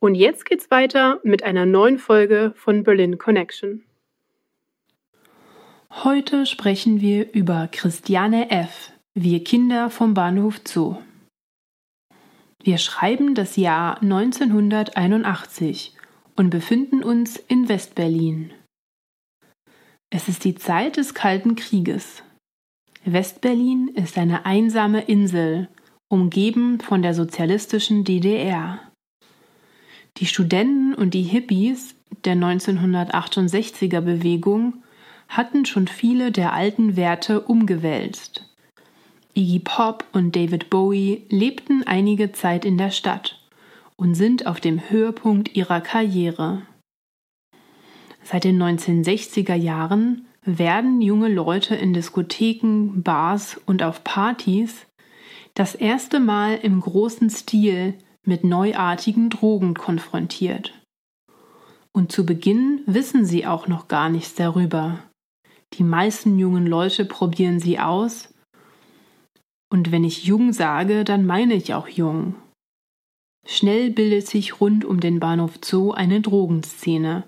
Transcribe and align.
Und 0.00 0.14
jetzt 0.14 0.44
geht's 0.44 0.70
weiter 0.70 1.20
mit 1.24 1.42
einer 1.42 1.66
neuen 1.66 1.98
Folge 1.98 2.52
von 2.56 2.82
Berlin 2.82 3.18
Connection. 3.18 3.84
Heute 6.02 6.44
sprechen 6.44 7.00
wir 7.00 7.32
über 7.32 7.68
Christiane 7.70 8.50
F., 8.50 8.92
wir 9.14 9.44
Kinder 9.44 9.90
vom 9.90 10.12
Bahnhof 10.12 10.60
Zoo. 10.64 10.96
Wir 12.62 12.78
schreiben 12.78 13.34
das 13.34 13.56
Jahr 13.56 14.02
1981 14.02 15.94
und 16.34 16.50
befinden 16.50 17.04
uns 17.04 17.36
in 17.36 17.68
Westberlin. 17.68 18.52
Es 20.10 20.28
ist 20.28 20.44
die 20.44 20.54
Zeit 20.54 20.96
des 20.96 21.14
Kalten 21.14 21.56
Krieges. 21.56 22.22
Westberlin 23.04 23.88
ist 23.88 24.16
eine 24.16 24.46
einsame 24.46 25.02
Insel, 25.02 25.68
umgeben 26.08 26.80
von 26.80 27.02
der 27.02 27.14
sozialistischen 27.14 28.04
DDR. 28.04 28.80
Die 30.18 30.26
Studenten 30.26 30.94
und 30.94 31.12
die 31.12 31.22
Hippies 31.22 31.96
der 32.24 32.36
1968er 32.36 34.00
Bewegung 34.00 34.84
hatten 35.28 35.66
schon 35.66 35.88
viele 35.88 36.30
der 36.30 36.52
alten 36.52 36.96
Werte 36.96 37.40
umgewälzt. 37.40 38.48
Iggy 39.34 39.58
Pop 39.58 40.04
und 40.12 40.36
David 40.36 40.70
Bowie 40.70 41.24
lebten 41.28 41.82
einige 41.84 42.30
Zeit 42.30 42.64
in 42.64 42.78
der 42.78 42.90
Stadt 42.90 43.40
und 43.96 44.14
sind 44.14 44.46
auf 44.46 44.60
dem 44.60 44.88
Höhepunkt 44.88 45.56
ihrer 45.56 45.80
Karriere. 45.80 46.62
Seit 48.22 48.44
den 48.44 48.62
1960er 48.62 49.54
Jahren 49.54 50.26
werden 50.44 51.00
junge 51.00 51.28
Leute 51.28 51.74
in 51.74 51.92
Diskotheken, 51.92 53.02
Bars 53.02 53.60
und 53.66 53.82
auf 53.82 54.04
Partys 54.04 54.86
das 55.54 55.74
erste 55.74 56.20
Mal 56.20 56.58
im 56.62 56.80
großen 56.80 57.30
Stil 57.30 57.94
mit 58.26 58.44
neuartigen 58.44 59.30
Drogen 59.30 59.74
konfrontiert. 59.74 60.72
Und 61.92 62.10
zu 62.10 62.26
Beginn 62.26 62.82
wissen 62.86 63.24
sie 63.24 63.46
auch 63.46 63.68
noch 63.68 63.88
gar 63.88 64.08
nichts 64.08 64.34
darüber. 64.34 64.98
Die 65.74 65.84
meisten 65.84 66.38
jungen 66.38 66.66
Leute 66.66 67.04
probieren 67.04 67.60
sie 67.60 67.78
aus. 67.78 68.32
Und 69.70 69.92
wenn 69.92 70.04
ich 70.04 70.24
jung 70.24 70.52
sage, 70.52 71.04
dann 71.04 71.26
meine 71.26 71.54
ich 71.54 71.74
auch 71.74 71.88
jung. 71.88 72.34
Schnell 73.46 73.90
bildet 73.90 74.26
sich 74.26 74.60
rund 74.60 74.84
um 74.84 75.00
den 75.00 75.20
Bahnhof 75.20 75.58
Zoo 75.62 75.92
eine 75.92 76.20
Drogenszene, 76.20 77.24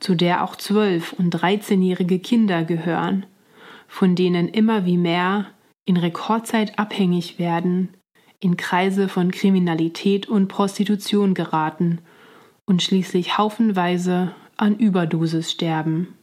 zu 0.00 0.14
der 0.14 0.42
auch 0.42 0.56
zwölf- 0.56 1.12
und 1.12 1.30
dreizehnjährige 1.30 2.18
Kinder 2.18 2.64
gehören, 2.64 3.26
von 3.86 4.16
denen 4.16 4.48
immer 4.48 4.84
wie 4.84 4.96
mehr 4.96 5.46
in 5.84 5.96
Rekordzeit 5.96 6.78
abhängig 6.78 7.38
werden 7.38 7.90
in 8.42 8.56
Kreise 8.56 9.08
von 9.08 9.30
Kriminalität 9.30 10.28
und 10.28 10.48
Prostitution 10.48 11.34
geraten 11.34 12.00
und 12.66 12.82
schließlich 12.82 13.38
haufenweise 13.38 14.34
an 14.56 14.76
Überdosis 14.76 15.52
sterben. 15.52 16.18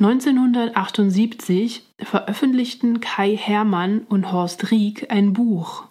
1978 0.00 1.82
veröffentlichten 2.00 3.00
Kai 3.00 3.36
Hermann 3.36 4.00
und 4.08 4.32
Horst 4.32 4.70
Rieck 4.70 5.10
ein 5.10 5.32
Buch, 5.32 5.84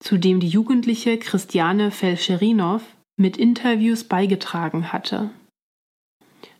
zu 0.00 0.16
dem 0.16 0.40
die 0.40 0.48
jugendliche 0.48 1.18
Christiane 1.18 1.90
Felcherinow 1.90 2.82
mit 3.16 3.36
Interviews 3.36 4.04
beigetragen 4.04 4.92
hatte. 4.92 5.30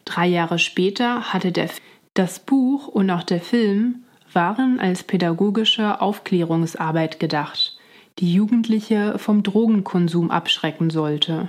Drei 0.05 0.27
Jahre 0.27 0.59
später 0.59 1.33
hatte 1.33 1.51
der, 1.51 1.71
das 2.13 2.39
Buch 2.39 2.87
und 2.87 3.11
auch 3.11 3.23
der 3.23 3.41
Film 3.41 4.04
waren 4.35 4.81
als 4.81 5.03
pädagogische 5.03 6.01
Aufklärungsarbeit 6.01 7.21
gedacht, 7.21 7.79
die 8.19 8.33
Jugendliche 8.33 9.19
vom 9.19 9.43
Drogenkonsum 9.43 10.31
abschrecken 10.31 10.91
sollte. 10.91 11.49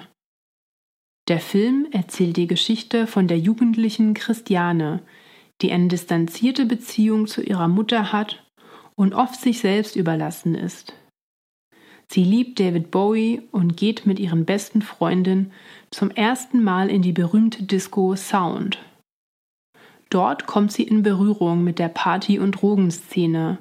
Der 1.27 1.39
Film 1.39 1.87
erzählt 1.91 2.37
die 2.37 2.47
Geschichte 2.47 3.07
von 3.07 3.27
der 3.27 3.39
jugendlichen 3.39 4.13
Christiane, 4.13 5.01
die 5.61 5.71
eine 5.71 5.87
distanzierte 5.87 6.65
Beziehung 6.65 7.27
zu 7.27 7.41
ihrer 7.41 7.67
Mutter 7.67 8.11
hat 8.11 8.43
und 8.95 9.13
oft 9.13 9.39
sich 9.39 9.59
selbst 9.59 9.95
überlassen 9.95 10.55
ist. 10.55 10.93
Sie 12.07 12.23
liebt 12.23 12.59
David 12.59 12.91
Bowie 12.91 13.41
und 13.51 13.77
geht 13.77 14.05
mit 14.05 14.19
ihren 14.19 14.45
besten 14.45 14.81
Freundinnen 14.81 15.51
zum 15.89 16.11
ersten 16.11 16.63
Mal 16.63 16.89
in 16.89 17.01
die 17.01 17.11
berühmte 17.11 17.63
Disco 17.63 18.15
Sound. 18.15 18.77
Dort 20.09 20.45
kommt 20.45 20.71
sie 20.71 20.83
in 20.83 21.03
Berührung 21.03 21.63
mit 21.63 21.79
der 21.79 21.89
Party- 21.89 22.39
und 22.39 22.51
Drogenszene, 22.53 23.59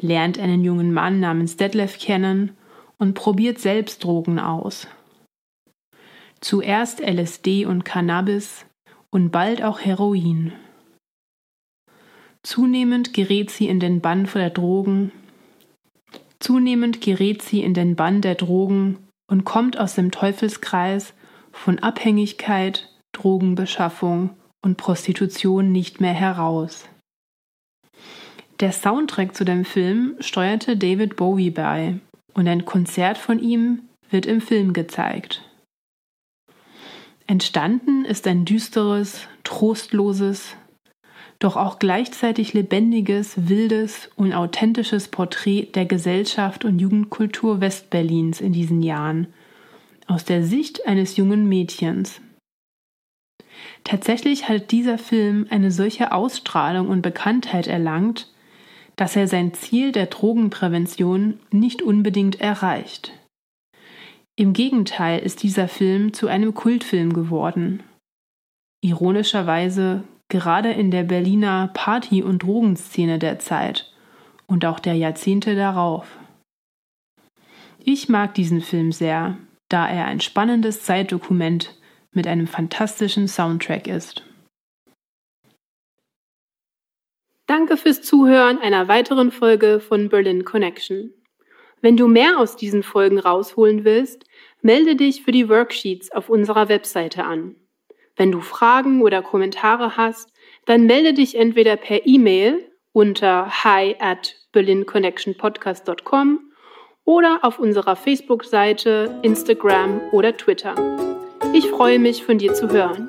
lernt 0.00 0.38
einen 0.38 0.62
jungen 0.62 0.92
Mann 0.92 1.20
namens 1.20 1.56
Detlef 1.56 1.98
kennen 1.98 2.52
und 2.98 3.14
probiert 3.14 3.58
selbst 3.58 4.04
Drogen 4.04 4.38
aus. 4.38 4.86
Zuerst 6.40 7.00
LSD 7.00 7.66
und 7.66 7.84
Cannabis 7.84 8.64
und 9.10 9.30
bald 9.30 9.62
auch 9.62 9.80
Heroin. 9.80 10.52
Zunehmend 12.42 13.12
gerät 13.12 13.50
sie 13.50 13.68
in 13.68 13.80
den 13.80 14.00
Bann 14.00 14.28
der 14.32 14.50
Drogen. 14.50 15.10
Zunehmend 16.38 17.00
gerät 17.00 17.42
sie 17.42 17.62
in 17.62 17.74
den 17.74 17.96
Bann 17.96 18.20
der 18.20 18.36
Drogen 18.36 18.98
und 19.26 19.44
kommt 19.44 19.78
aus 19.78 19.96
dem 19.96 20.12
Teufelskreis 20.12 21.14
von 21.50 21.80
Abhängigkeit, 21.80 22.88
Drogenbeschaffung 23.12 24.30
und 24.62 24.76
Prostitution 24.76 25.72
nicht 25.72 26.00
mehr 26.00 26.14
heraus. 26.14 26.88
Der 28.60 28.72
Soundtrack 28.72 29.36
zu 29.36 29.44
dem 29.44 29.64
Film 29.64 30.16
steuerte 30.20 30.76
David 30.76 31.16
Bowie 31.16 31.50
bei 31.50 32.00
und 32.34 32.48
ein 32.48 32.64
Konzert 32.64 33.16
von 33.16 33.38
ihm 33.38 33.82
wird 34.10 34.26
im 34.26 34.40
Film 34.40 34.72
gezeigt. 34.72 35.42
Entstanden 37.26 38.04
ist 38.04 38.26
ein 38.26 38.44
düsteres, 38.44 39.28
trostloses, 39.44 40.56
doch 41.38 41.56
auch 41.56 41.78
gleichzeitig 41.78 42.52
lebendiges, 42.52 43.48
wildes 43.48 44.10
und 44.16 44.32
authentisches 44.32 45.08
Porträt 45.08 45.66
der 45.74 45.84
Gesellschaft 45.84 46.64
und 46.64 46.78
Jugendkultur 46.78 47.60
Westberlins 47.60 48.40
in 48.40 48.52
diesen 48.52 48.82
Jahren, 48.82 49.28
aus 50.06 50.24
der 50.24 50.42
Sicht 50.42 50.86
eines 50.86 51.16
jungen 51.16 51.48
Mädchens. 51.48 52.20
Tatsächlich 53.88 54.50
hat 54.50 54.70
dieser 54.70 54.98
Film 54.98 55.46
eine 55.48 55.70
solche 55.70 56.12
Ausstrahlung 56.12 56.90
und 56.90 57.00
Bekanntheit 57.00 57.66
erlangt, 57.66 58.30
dass 58.96 59.16
er 59.16 59.26
sein 59.26 59.54
Ziel 59.54 59.92
der 59.92 60.04
Drogenprävention 60.04 61.40
nicht 61.52 61.80
unbedingt 61.80 62.38
erreicht. 62.38 63.14
Im 64.36 64.52
Gegenteil 64.52 65.20
ist 65.20 65.42
dieser 65.42 65.68
Film 65.68 66.12
zu 66.12 66.28
einem 66.28 66.52
Kultfilm 66.52 67.14
geworden. 67.14 67.82
Ironischerweise 68.82 70.04
gerade 70.28 70.70
in 70.70 70.90
der 70.90 71.04
Berliner 71.04 71.70
Party- 71.72 72.22
und 72.22 72.42
Drogenszene 72.42 73.18
der 73.18 73.38
Zeit 73.38 73.90
und 74.46 74.66
auch 74.66 74.80
der 74.80 74.96
Jahrzehnte 74.96 75.56
darauf. 75.56 76.18
Ich 77.82 78.10
mag 78.10 78.34
diesen 78.34 78.60
Film 78.60 78.92
sehr, 78.92 79.38
da 79.70 79.88
er 79.88 80.04
ein 80.04 80.20
spannendes 80.20 80.82
Zeitdokument 80.82 81.74
mit 82.18 82.26
einem 82.26 82.48
fantastischen 82.48 83.28
Soundtrack 83.28 83.86
ist. 83.86 84.24
Danke 87.46 87.76
fürs 87.76 88.02
Zuhören 88.02 88.58
einer 88.58 88.88
weiteren 88.88 89.30
Folge 89.30 89.78
von 89.78 90.08
Berlin 90.08 90.44
Connection. 90.44 91.14
Wenn 91.80 91.96
du 91.96 92.08
mehr 92.08 92.40
aus 92.40 92.56
diesen 92.56 92.82
Folgen 92.82 93.20
rausholen 93.20 93.84
willst, 93.84 94.24
melde 94.62 94.96
dich 94.96 95.22
für 95.22 95.30
die 95.30 95.48
Worksheets 95.48 96.10
auf 96.10 96.28
unserer 96.28 96.68
Webseite 96.68 97.22
an. 97.22 97.54
Wenn 98.16 98.32
du 98.32 98.40
Fragen 98.40 99.00
oder 99.00 99.22
Kommentare 99.22 99.96
hast, 99.96 100.32
dann 100.66 100.86
melde 100.86 101.14
dich 101.14 101.36
entweder 101.36 101.76
per 101.76 102.04
E-Mail 102.04 102.68
unter 102.90 103.62
hi 103.62 103.94
at 104.00 104.34
berlinconnectionpodcast.com 104.50 106.40
oder 107.04 107.38
auf 107.42 107.60
unserer 107.60 107.94
Facebook-Seite, 107.94 109.20
Instagram 109.22 110.00
oder 110.10 110.36
Twitter. 110.36 110.74
Ich 111.54 111.68
freue 111.68 111.98
mich, 111.98 112.24
von 112.24 112.38
dir 112.38 112.54
zu 112.54 112.68
hören. 112.70 113.08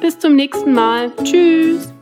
Bis 0.00 0.18
zum 0.18 0.36
nächsten 0.36 0.72
Mal. 0.72 1.12
Tschüss. 1.24 1.92